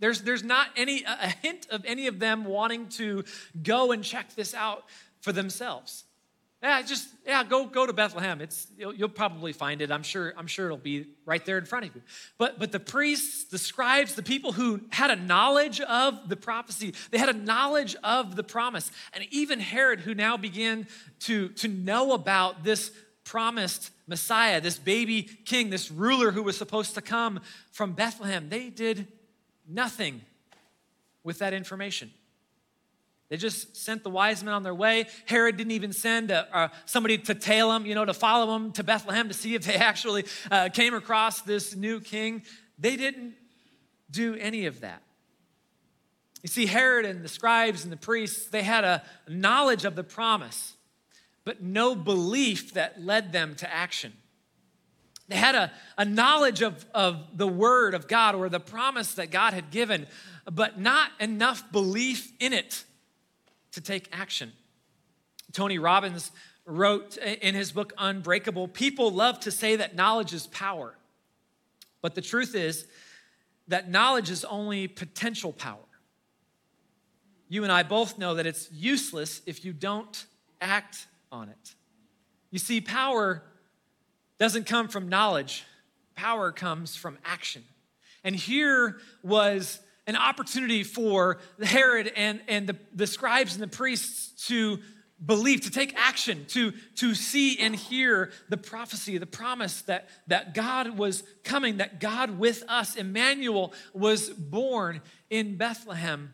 [0.00, 3.24] There's, there's not any a hint of any of them wanting to
[3.62, 4.84] go and check this out
[5.20, 6.04] for themselves.
[6.62, 8.42] Yeah, just yeah, go go to Bethlehem.
[8.42, 9.90] It's you'll, you'll, probably find it.
[9.90, 12.02] I'm sure I'm sure it'll be right there in front of you.
[12.36, 16.92] But but the priests, the scribes, the people who had a knowledge of the prophecy,
[17.12, 20.86] they had a knowledge of the promise, and even Herod, who now began
[21.20, 22.92] to to know about this
[23.24, 28.68] promised Messiah, this baby king, this ruler who was supposed to come from Bethlehem, they
[28.68, 29.06] did
[29.70, 30.20] nothing
[31.22, 32.10] with that information.
[33.28, 35.06] They just sent the wise men on their way.
[35.26, 38.72] Herod didn't even send a, a, somebody to tail them, you know, to follow them
[38.72, 42.42] to Bethlehem to see if they actually uh, came across this new king.
[42.78, 43.34] They didn't
[44.10, 45.02] do any of that.
[46.42, 50.02] You see, Herod and the scribes and the priests, they had a knowledge of the
[50.02, 50.74] promise,
[51.44, 54.14] but no belief that led them to action.
[55.30, 59.30] They had a, a knowledge of, of the word of God or the promise that
[59.30, 60.08] God had given,
[60.44, 62.84] but not enough belief in it
[63.70, 64.52] to take action.
[65.52, 66.32] Tony Robbins
[66.66, 70.96] wrote in his book Unbreakable People love to say that knowledge is power,
[72.02, 72.88] but the truth is
[73.68, 75.78] that knowledge is only potential power.
[77.48, 80.26] You and I both know that it's useless if you don't
[80.60, 81.74] act on it.
[82.50, 83.44] You see, power
[84.40, 85.64] doesn't come from knowledge,
[86.16, 87.62] power comes from action.
[88.24, 94.46] And here was an opportunity for Herod and, and the, the scribes and the priests
[94.48, 94.78] to
[95.24, 100.54] believe, to take action, to, to see and hear the prophecy, the promise that, that
[100.54, 106.32] God was coming, that God with us, Emmanuel, was born in Bethlehem.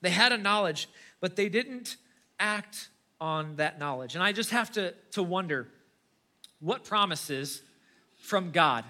[0.00, 0.88] They had a knowledge,
[1.20, 1.98] but they didn't
[2.38, 2.88] act
[3.20, 4.14] on that knowledge.
[4.14, 5.68] And I just have to, to wonder
[6.60, 7.62] what promises
[8.18, 8.84] from God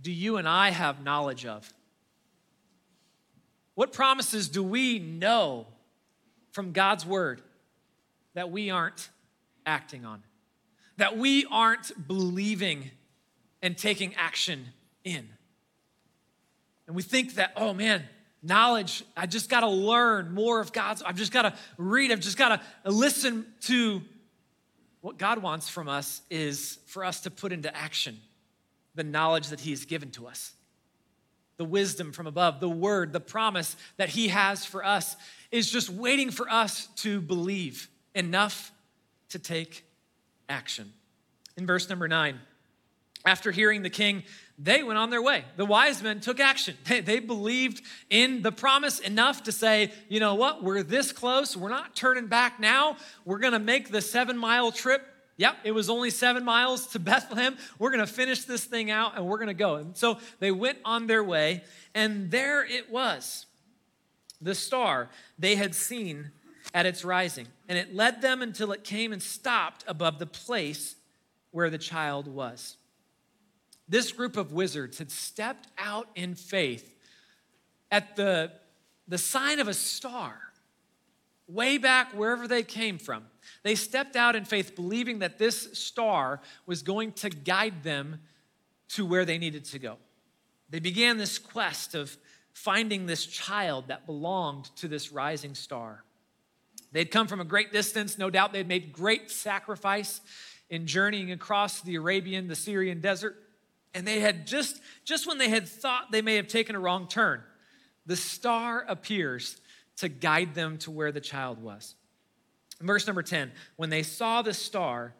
[0.00, 1.72] do you and I have knowledge of?
[3.74, 5.66] What promises do we know
[6.52, 7.42] from God's word
[8.34, 9.08] that we aren't
[9.66, 10.22] acting on?
[10.96, 12.90] That we aren't believing
[13.62, 14.66] and taking action
[15.04, 15.28] in?
[16.86, 18.04] And we think that, oh man,
[18.42, 19.04] knowledge.
[19.16, 21.02] I just got to learn more of God's.
[21.02, 22.12] I've just got to read.
[22.12, 24.02] I've just got to listen to
[25.04, 28.18] what God wants from us is for us to put into action
[28.94, 30.54] the knowledge that He has given to us,
[31.58, 35.14] the wisdom from above, the word, the promise that He has for us
[35.50, 38.72] is just waiting for us to believe enough
[39.28, 39.84] to take
[40.48, 40.90] action.
[41.58, 42.40] In verse number nine,
[43.26, 44.22] after hearing the king,
[44.58, 45.44] they went on their way.
[45.56, 46.76] The wise men took action.
[46.86, 51.56] They, they, believed in the promise enough to say, you know what, we're this close.
[51.56, 52.96] We're not turning back now.
[53.24, 55.04] We're going to make the seven mile trip.
[55.36, 57.56] Yep, it was only seven miles to Bethlehem.
[57.78, 59.76] We're going to finish this thing out and we're going to go.
[59.76, 61.64] And so they went on their way,
[61.94, 63.46] and there it was
[64.40, 66.30] the star they had seen
[66.72, 67.48] at its rising.
[67.68, 70.94] And it led them until it came and stopped above the place
[71.50, 72.76] where the child was.
[73.88, 76.94] This group of wizards had stepped out in faith
[77.90, 78.52] at the,
[79.06, 80.38] the sign of a star,
[81.46, 83.24] way back wherever they came from.
[83.62, 88.20] They stepped out in faith, believing that this star was going to guide them
[88.90, 89.98] to where they needed to go.
[90.70, 92.16] They began this quest of
[92.52, 96.04] finding this child that belonged to this rising star.
[96.92, 98.16] They'd come from a great distance.
[98.16, 100.20] No doubt they'd made great sacrifice
[100.70, 103.36] in journeying across the Arabian, the Syrian desert.
[103.94, 107.06] And they had just, just when they had thought they may have taken a wrong
[107.06, 107.42] turn,
[108.06, 109.60] the star appears
[109.98, 111.94] to guide them to where the child was.
[112.80, 115.14] Verse number 10 when they saw the star,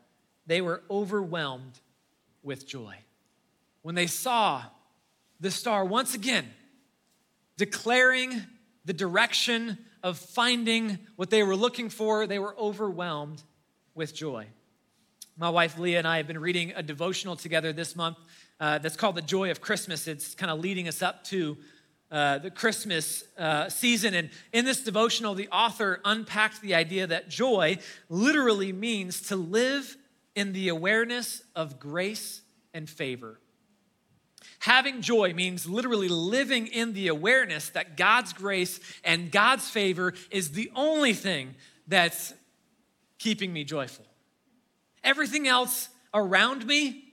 [0.47, 1.79] they were overwhelmed
[2.43, 2.95] with joy.
[3.83, 4.63] When they saw
[5.41, 6.47] the star once again,
[7.57, 8.43] declaring
[8.85, 13.43] the direction of finding what they were looking for, they were overwhelmed
[13.95, 14.47] with joy.
[15.37, 18.19] My wife Leah and I have been reading a devotional together this month
[18.61, 20.07] uh, that's called The Joy of Christmas.
[20.07, 21.57] It's kind of leading us up to
[22.11, 24.15] uh, the Christmas uh, season.
[24.15, 29.97] And in this devotional, the author unpacked the idea that joy literally means to live
[30.35, 33.41] in the awareness of grace and favor.
[34.61, 40.53] Having joy means literally living in the awareness that God's grace and God's favor is
[40.53, 41.55] the only thing
[41.87, 42.33] that's
[43.19, 44.07] keeping me joyful.
[45.03, 47.04] Everything else around me,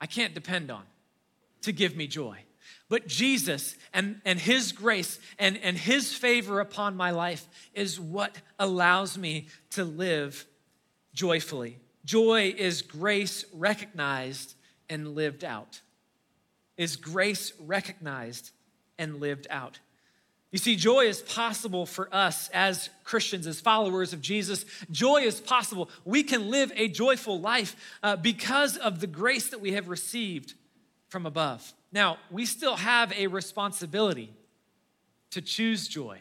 [0.00, 0.82] I can't depend on
[1.62, 2.38] to give me joy.
[2.88, 8.36] But Jesus and, and His grace and, and His favor upon my life is what
[8.58, 10.46] allows me to live
[11.12, 11.78] joyfully.
[12.04, 14.54] Joy is grace recognized
[14.88, 15.80] and lived out
[16.78, 18.52] is grace recognized
[18.98, 19.80] and lived out.
[20.50, 24.64] You see, joy is possible for us as Christians, as followers of Jesus.
[24.90, 25.90] Joy is possible.
[26.06, 30.54] We can live a joyful life uh, because of the grace that we have received
[31.08, 31.74] from above.
[31.92, 34.32] Now, we still have a responsibility
[35.32, 36.18] to choose joy,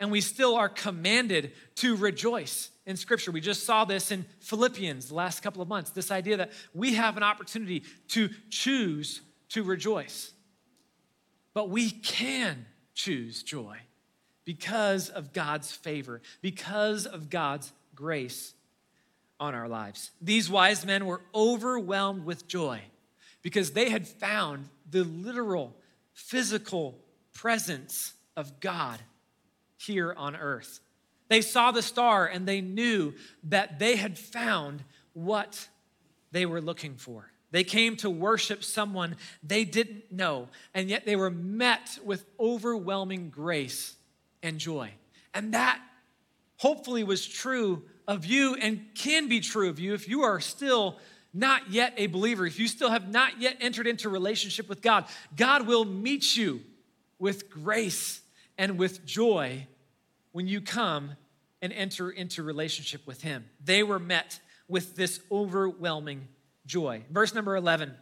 [0.00, 3.30] and we still are commanded to rejoice in Scripture.
[3.30, 6.94] We just saw this in Philippians the last couple of months this idea that we
[6.94, 10.32] have an opportunity to choose to rejoice.
[11.52, 12.64] But we can
[12.96, 13.76] choose joy
[14.44, 18.54] because of God's favor, because of God's grace
[19.38, 20.10] on our lives.
[20.20, 22.80] These wise men were overwhelmed with joy
[23.42, 25.76] because they had found the literal,
[26.14, 26.98] physical
[27.34, 28.98] presence of God
[29.76, 30.80] here on earth.
[31.28, 34.82] They saw the star and they knew that they had found
[35.12, 35.68] what
[36.32, 37.30] they were looking for.
[37.50, 43.30] They came to worship someone they didn't know, and yet they were met with overwhelming
[43.30, 43.96] grace
[44.42, 44.90] and joy.
[45.32, 45.80] And that
[46.56, 50.98] hopefully was true of you and can be true of you if you are still
[51.32, 55.04] not yet a believer, if you still have not yet entered into relationship with God.
[55.36, 56.62] God will meet you
[57.18, 58.20] with grace
[58.56, 59.66] and with joy
[60.32, 61.12] when you come
[61.60, 63.44] and enter into relationship with Him.
[63.62, 66.28] They were met with this overwhelming
[66.66, 67.02] joy.
[67.10, 67.94] Verse number 11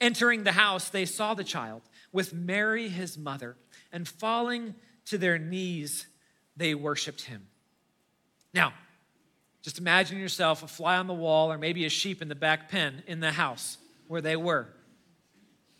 [0.00, 3.56] Entering the house, they saw the child with Mary, his mother,
[3.90, 4.74] and falling
[5.06, 6.06] to their knees,
[6.56, 7.46] they worshiped him.
[8.54, 8.74] Now,
[9.62, 12.68] just imagine yourself a fly on the wall or maybe a sheep in the back
[12.68, 14.68] pen in the house where they were.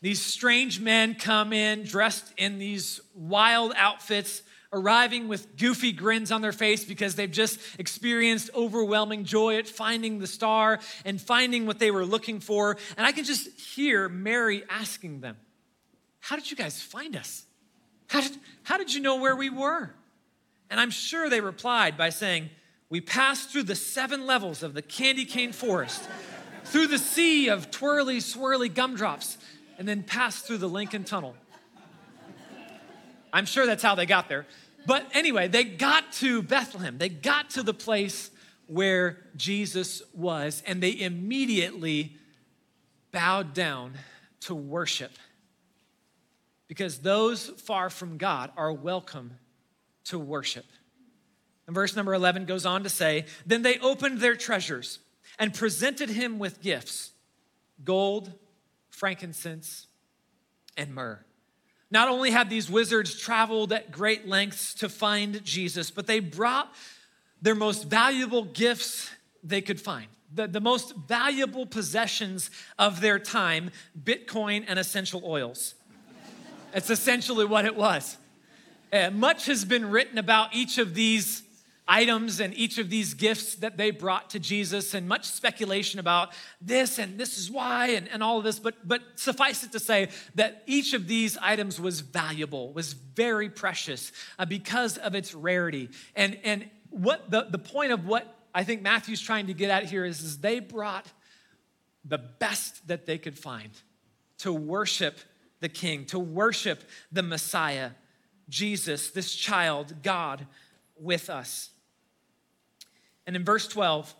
[0.00, 6.40] These strange men come in dressed in these wild outfits arriving with goofy grins on
[6.40, 11.78] their face because they've just experienced overwhelming joy at finding the star and finding what
[11.78, 12.78] they were looking for.
[12.96, 15.36] And I can just hear Mary asking them,
[16.20, 17.44] How did you guys find us?
[18.08, 18.32] How did,
[18.62, 19.90] how did you know where we were?
[20.70, 22.48] And I'm sure they replied by saying,
[22.88, 26.02] We passed through the seven levels of the candy cane forest,
[26.64, 29.36] through the sea of twirly, swirly gumdrops,
[29.78, 31.34] and then passed through the Lincoln Tunnel.
[33.32, 34.46] I'm sure that's how they got there.
[34.86, 36.98] But anyway, they got to Bethlehem.
[36.98, 38.30] They got to the place
[38.66, 42.16] where Jesus was, and they immediately
[43.12, 43.94] bowed down
[44.40, 45.12] to worship.
[46.68, 49.32] Because those far from God are welcome
[50.04, 50.64] to worship.
[51.66, 54.98] And verse number 11 goes on to say Then they opened their treasures
[55.38, 57.12] and presented him with gifts
[57.84, 58.32] gold,
[58.90, 59.86] frankincense,
[60.76, 61.24] and myrrh.
[61.92, 66.72] Not only had these wizards traveled at great lengths to find Jesus, but they brought
[67.42, 69.10] their most valuable gifts
[69.44, 70.06] they could find.
[70.34, 73.70] The, the most valuable possessions of their time
[74.02, 75.74] Bitcoin and essential oils.
[76.72, 78.16] That's essentially what it was.
[78.90, 81.41] Uh, much has been written about each of these
[81.88, 86.32] items and each of these gifts that they brought to Jesus, and much speculation about
[86.60, 88.58] this and this is why and, and all of this.
[88.58, 93.48] But, but suffice it to say that each of these items was valuable, was very
[93.48, 95.88] precious uh, because of its rarity.
[96.14, 99.84] And, and what the, the point of what I think Matthew's trying to get at
[99.84, 101.06] here is, is they brought
[102.04, 103.70] the best that they could find
[104.38, 105.18] to worship
[105.60, 107.90] the King, to worship the Messiah,
[108.48, 110.46] Jesus, this child, God
[110.98, 111.70] with us.
[113.26, 114.14] And in verse 12,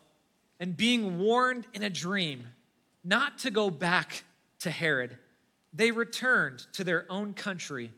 [0.60, 2.46] and being warned in a dream
[3.04, 4.24] not to go back
[4.60, 5.18] to Herod,
[5.72, 7.92] they returned to their own country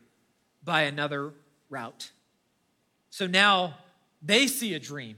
[0.63, 1.33] by another
[1.69, 2.11] route.
[3.09, 3.75] So now
[4.21, 5.17] they see a dream.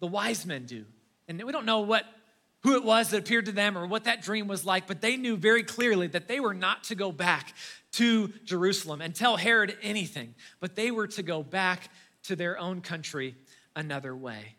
[0.00, 0.84] The wise men do.
[1.28, 2.04] And we don't know what
[2.62, 5.16] who it was that appeared to them or what that dream was like, but they
[5.16, 7.54] knew very clearly that they were not to go back
[7.92, 11.90] to Jerusalem and tell Herod anything, but they were to go back
[12.24, 13.34] to their own country
[13.74, 14.54] another way.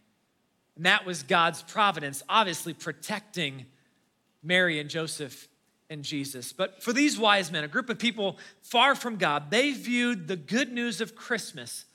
[0.75, 3.65] And that was God's providence, obviously protecting
[4.41, 5.47] Mary and Joseph
[5.89, 6.53] and Jesus.
[6.53, 10.35] But for these wise men, a group of people far from God, they viewed the
[10.35, 11.85] good news of Christmas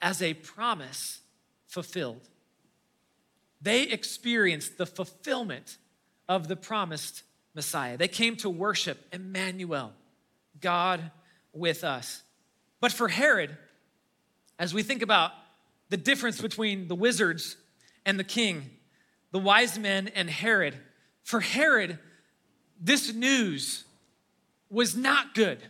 [0.00, 1.20] as a promise
[1.66, 2.28] fulfilled.
[3.60, 5.78] They experienced the fulfillment
[6.28, 7.24] of the promised
[7.54, 7.96] Messiah.
[7.96, 9.92] They came to worship Emmanuel,
[10.60, 11.10] God
[11.52, 12.22] with us.
[12.80, 13.56] But for Herod,
[14.58, 15.32] as we think about
[15.88, 17.56] the difference between the wizards
[18.08, 18.70] and the king,
[19.32, 20.74] the wise men and Herod.
[21.24, 21.98] For Herod,
[22.80, 23.84] this news
[24.70, 25.58] was not good.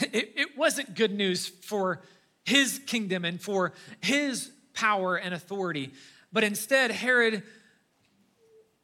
[0.00, 2.02] It, it, wasn't good news for
[2.44, 5.90] his kingdom and for his power and authority.
[6.32, 7.42] But instead, Herod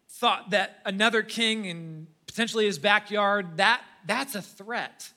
[0.09, 5.13] thought that another king in potentially his backyard, that, that's a threat.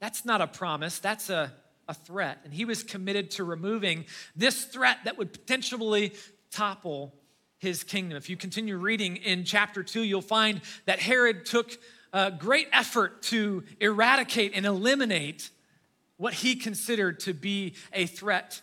[0.00, 1.50] That's not a promise, that's a
[1.88, 6.12] a threat, and he was committed to removing this threat that would potentially
[6.50, 7.14] topple
[7.58, 8.16] his kingdom.
[8.16, 11.78] If you continue reading in chapter 2, you'll find that Herod took
[12.12, 15.50] a great effort to eradicate and eliminate
[16.16, 18.62] what he considered to be a threat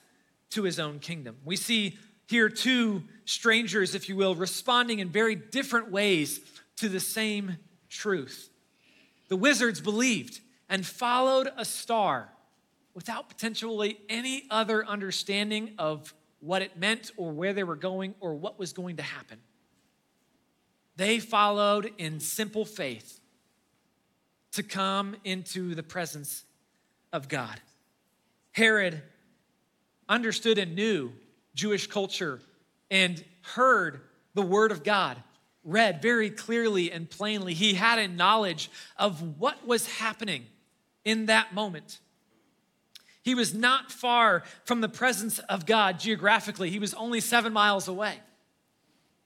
[0.52, 1.38] to his own kingdom.
[1.44, 6.40] We see here two strangers, if you will, responding in very different ways
[6.78, 7.58] to the same
[7.90, 8.50] truth.
[9.28, 12.30] The wizards believed and followed a star
[12.94, 18.34] without potentially any other understanding of what it meant or where they were going or
[18.36, 19.40] what was going to happen.
[20.96, 23.20] They followed in simple faith
[24.54, 26.44] to come into the presence
[27.14, 27.62] of God.
[28.52, 29.02] Herod
[30.10, 31.14] understood and knew
[31.56, 32.42] Jewish culture
[32.90, 34.02] and heard
[34.34, 35.22] the word of God
[35.64, 37.54] read very clearly and plainly.
[37.54, 40.46] He had a knowledge of what was happening
[41.06, 42.00] in that moment.
[43.24, 46.70] He was not far from the presence of God geographically.
[46.70, 48.16] He was only seven miles away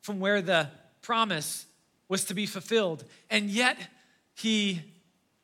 [0.01, 0.69] from where the
[1.01, 1.65] promise
[2.08, 3.05] was to be fulfilled.
[3.29, 3.77] And yet,
[4.34, 4.81] he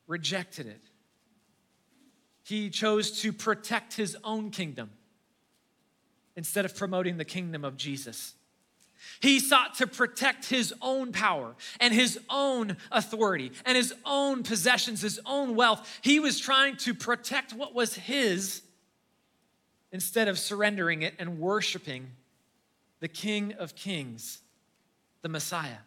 [0.06, 0.82] rejected it.
[2.44, 4.90] He chose to protect his own kingdom
[6.36, 8.34] instead of promoting the kingdom of Jesus.
[9.20, 15.00] He sought to protect his own power and his own authority and his own possessions,
[15.00, 16.00] his own wealth.
[16.02, 18.62] He was trying to protect what was his
[19.92, 22.10] instead of surrendering it and worshiping
[23.00, 24.40] the King of Kings,
[25.22, 25.78] the Messiah.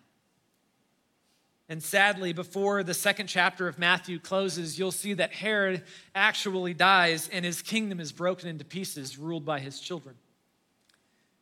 [1.67, 5.83] And sadly, before the second chapter of Matthew closes, you'll see that Herod
[6.13, 10.15] actually dies and his kingdom is broken into pieces, ruled by his children.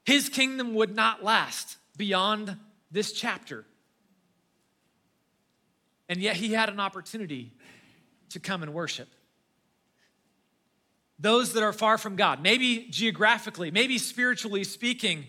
[0.05, 2.57] His kingdom would not last beyond
[2.91, 3.65] this chapter.
[6.09, 7.51] And yet he had an opportunity
[8.29, 9.07] to come and worship.
[11.19, 15.25] Those that are far from God, maybe geographically, maybe spiritually speaking,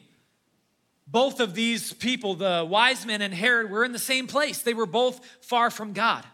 [1.06, 4.62] both of these people, the wise men and Herod, were in the same place.
[4.62, 6.24] They were both far from God.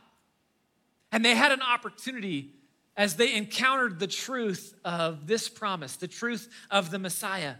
[1.12, 2.54] And they had an opportunity
[2.96, 7.54] as they encountered the truth of this promise, the truth of the Messiah,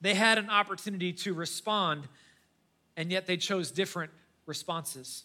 [0.00, 2.08] they had an opportunity to respond,
[2.96, 4.10] and yet they chose different
[4.46, 5.24] responses.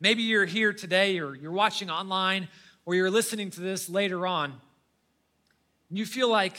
[0.00, 2.48] Maybe you're here today, or you're watching online,
[2.84, 4.54] or you're listening to this later on.
[5.90, 6.56] You feel like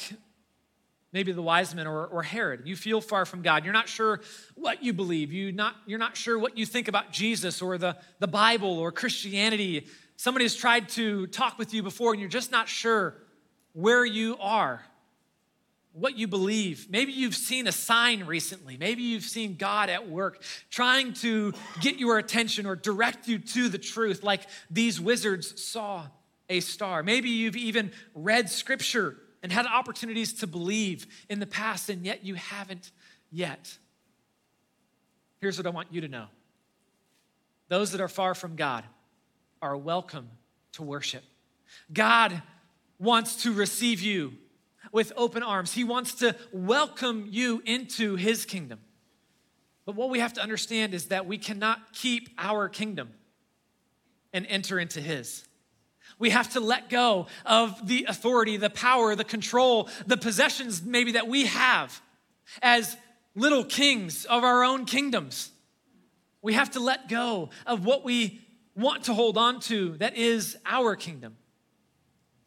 [1.13, 2.61] maybe the wise men or, or Herod.
[2.65, 3.63] You feel far from God.
[3.63, 4.19] You're not sure
[4.55, 5.31] what you believe.
[5.31, 8.91] You not, you're not sure what you think about Jesus or the, the Bible or
[8.91, 9.87] Christianity.
[10.17, 13.15] Somebody has tried to talk with you before and you're just not sure
[13.73, 14.83] where you are,
[15.93, 16.89] what you believe.
[16.89, 18.77] Maybe you've seen a sign recently.
[18.77, 23.69] Maybe you've seen God at work trying to get your attention or direct you to
[23.69, 26.07] the truth, like these wizards saw
[26.49, 27.03] a star.
[27.03, 32.23] Maybe you've even read scripture and had opportunities to believe in the past, and yet
[32.23, 32.91] you haven't
[33.31, 33.77] yet.
[35.41, 36.25] Here's what I want you to know
[37.69, 38.83] those that are far from God
[39.61, 40.29] are welcome
[40.73, 41.23] to worship.
[41.91, 42.41] God
[42.99, 44.33] wants to receive you
[44.93, 48.79] with open arms, He wants to welcome you into His kingdom.
[49.85, 53.09] But what we have to understand is that we cannot keep our kingdom
[54.31, 55.43] and enter into His.
[56.19, 61.13] We have to let go of the authority, the power, the control, the possessions maybe
[61.13, 62.01] that we have
[62.61, 62.95] as
[63.35, 65.51] little kings of our own kingdoms.
[66.41, 68.41] We have to let go of what we
[68.75, 71.35] want to hold on to that is our kingdom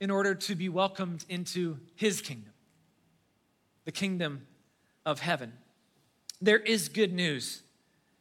[0.00, 2.52] in order to be welcomed into his kingdom,
[3.84, 4.46] the kingdom
[5.04, 5.52] of heaven.
[6.40, 7.62] There is good news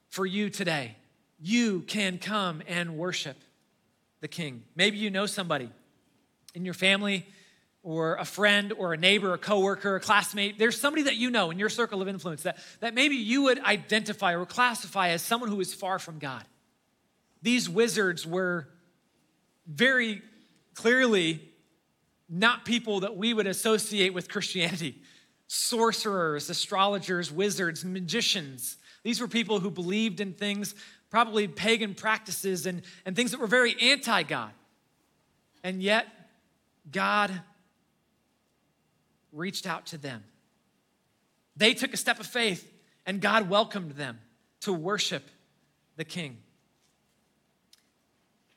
[0.09, 0.95] for you today.
[1.39, 3.38] You can come and worship
[4.21, 4.63] the king.
[4.76, 5.69] Maybe you know somebody
[6.53, 7.28] in your family
[7.84, 10.57] or a friend or a neighbor, a coworker, a classmate.
[10.57, 13.59] There's somebody that you know in your circle of influence that, that maybe you would
[13.59, 16.43] identify or classify as someone who is far from God.
[17.41, 18.67] These wizards were
[19.67, 20.21] very
[20.73, 21.41] clearly
[22.28, 25.01] not people that we would associate with Christianity.
[25.47, 28.78] Sorcerers, astrologers, wizards, magicians.
[29.03, 30.73] These were people who believed in things
[31.11, 34.51] probably pagan practices and, and things that were very anti God.
[35.63, 36.07] And yet,
[36.91, 37.32] God
[39.32, 40.23] reached out to them.
[41.55, 42.71] They took a step of faith,
[43.05, 44.19] and God welcomed them
[44.61, 45.23] to worship
[45.95, 46.38] the King.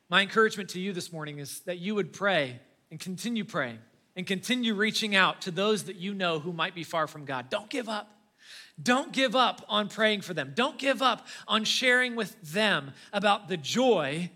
[0.08, 2.60] My encouragement to you this morning is that you would pray
[2.90, 3.78] and continue praying
[4.16, 7.50] and continue reaching out to those that you know who might be far from God.
[7.50, 8.10] Don't give up.
[8.80, 10.52] Don't give up on praying for them.
[10.54, 14.30] Don't give up on sharing with them about the joy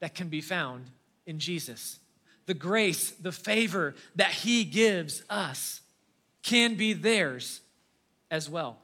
[0.00, 0.90] that can be found
[1.26, 1.98] in Jesus.
[2.46, 5.80] The grace, the favor that He gives us
[6.42, 7.60] can be theirs
[8.30, 8.78] as well.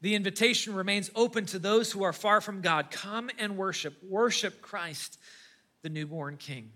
[0.00, 2.90] The invitation remains open to those who are far from God.
[2.90, 3.94] Come and worship.
[4.02, 5.18] Worship Christ,
[5.82, 6.72] the newborn King.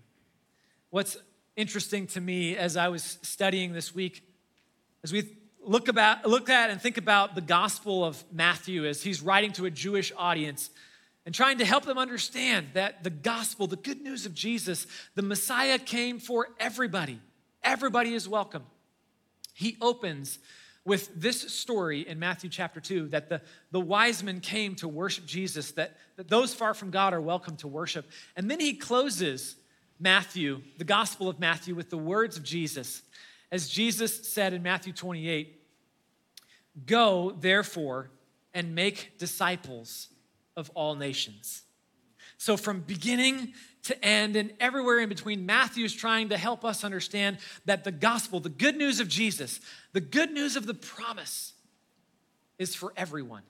[0.91, 1.17] What's
[1.55, 4.23] interesting to me as I was studying this week,
[5.03, 9.21] as we look, about, look at and think about the Gospel of Matthew as he's
[9.21, 10.71] writing to a Jewish audience
[11.27, 15.21] and trying to help them understand that the gospel, the good news of Jesus, the
[15.21, 17.19] Messiah came for everybody.
[17.61, 18.63] Everybody is welcome.
[19.53, 20.39] He opens
[20.85, 25.27] with this story in Matthew chapter 2 that the, the wise men came to worship
[25.27, 28.09] Jesus, that, that those far from God are welcome to worship.
[28.35, 29.55] And then he closes
[29.99, 33.01] Matthew, the Gospel of Matthew, with the words of Jesus.
[33.51, 35.55] As Jesus said in Matthew 28,
[36.85, 38.09] Go, therefore,
[38.53, 40.09] and make disciples
[40.55, 41.63] of all nations.
[42.37, 46.83] So, from beginning to end and everywhere in between, Matthew is trying to help us
[46.83, 49.59] understand that the gospel, the good news of Jesus,
[49.91, 51.53] the good news of the promise
[52.57, 53.43] is for everyone.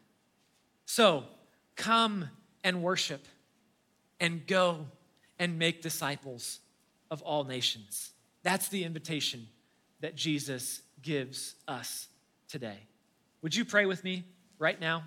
[0.86, 1.26] So,
[1.76, 2.30] come
[2.64, 3.26] and worship
[4.20, 4.88] and go
[5.40, 6.60] and make disciples
[7.10, 8.12] of all nations.
[8.44, 9.48] That's the invitation
[10.02, 12.08] that Jesus gives us
[12.48, 12.78] today.
[13.42, 14.26] Would you pray with me
[14.58, 15.04] right now?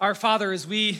[0.00, 0.98] Our Father, as we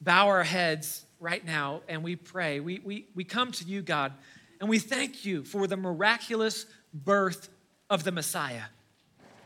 [0.00, 4.12] bow our heads right now and we pray, we, we, we come to you, God,
[4.60, 7.48] and we thank you for the miraculous birth
[7.88, 8.64] of the Messiah,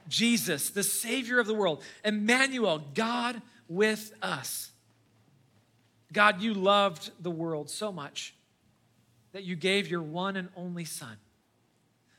[0.08, 4.70] Jesus, the Savior of the world, Emmanuel, God with us.
[6.12, 8.34] God, you loved the world so much
[9.32, 11.16] that you gave your one and only Son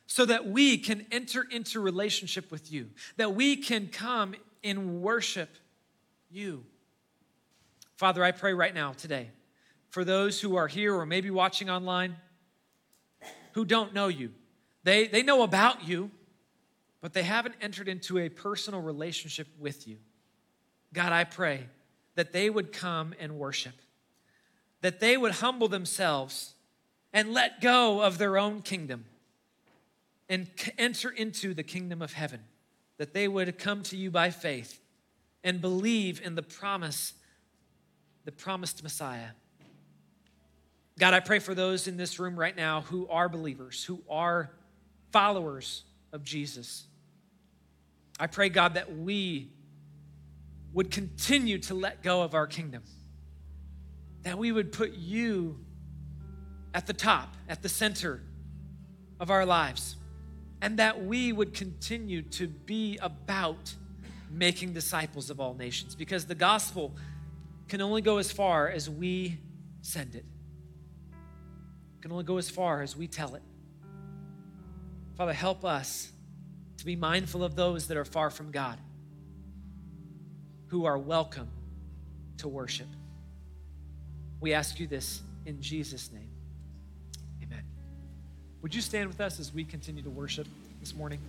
[0.08, 5.50] so that we can enter into relationship with you, that we can come and worship
[6.30, 6.64] you.
[7.98, 9.30] Father, I pray right now today
[9.90, 12.16] for those who are here or maybe watching online
[13.54, 14.32] who don't know you.
[14.84, 16.12] They, they know about you,
[17.02, 19.98] but they haven't entered into a personal relationship with you.
[20.94, 21.68] God, I pray
[22.18, 23.74] that they would come and worship
[24.82, 26.54] that they would humble themselves
[27.14, 29.06] and let go of their own kingdom
[30.30, 30.48] and
[30.78, 32.42] enter into the kingdom of heaven,
[32.98, 34.80] that they would come to you by faith
[35.44, 37.14] and believe in the promise,
[38.26, 39.30] the promised Messiah.
[41.00, 44.52] God, I pray for those in this room right now who are believers, who are
[45.12, 46.86] followers of Jesus.
[48.20, 49.50] I pray, God, that we
[50.74, 52.84] would continue to let go of our kingdom,
[54.24, 55.60] that we would put you
[56.74, 58.22] at the top, at the center
[59.20, 59.96] of our lives,
[60.62, 63.74] and that we would continue to be about
[64.30, 66.96] making disciples of all nations because the gospel
[67.68, 69.40] can only go as far as we
[69.82, 70.26] send it.
[71.96, 73.44] it can only go as far as we tell it.
[75.16, 76.12] Father, help us
[76.78, 78.80] to be mindful of those that are far from God,
[80.68, 81.50] who are welcome
[82.38, 82.88] to worship.
[84.40, 86.30] We ask you this in Jesus' name.
[87.42, 87.64] Amen.
[88.62, 90.48] Would you stand with us as we continue to worship
[90.80, 91.20] this morning?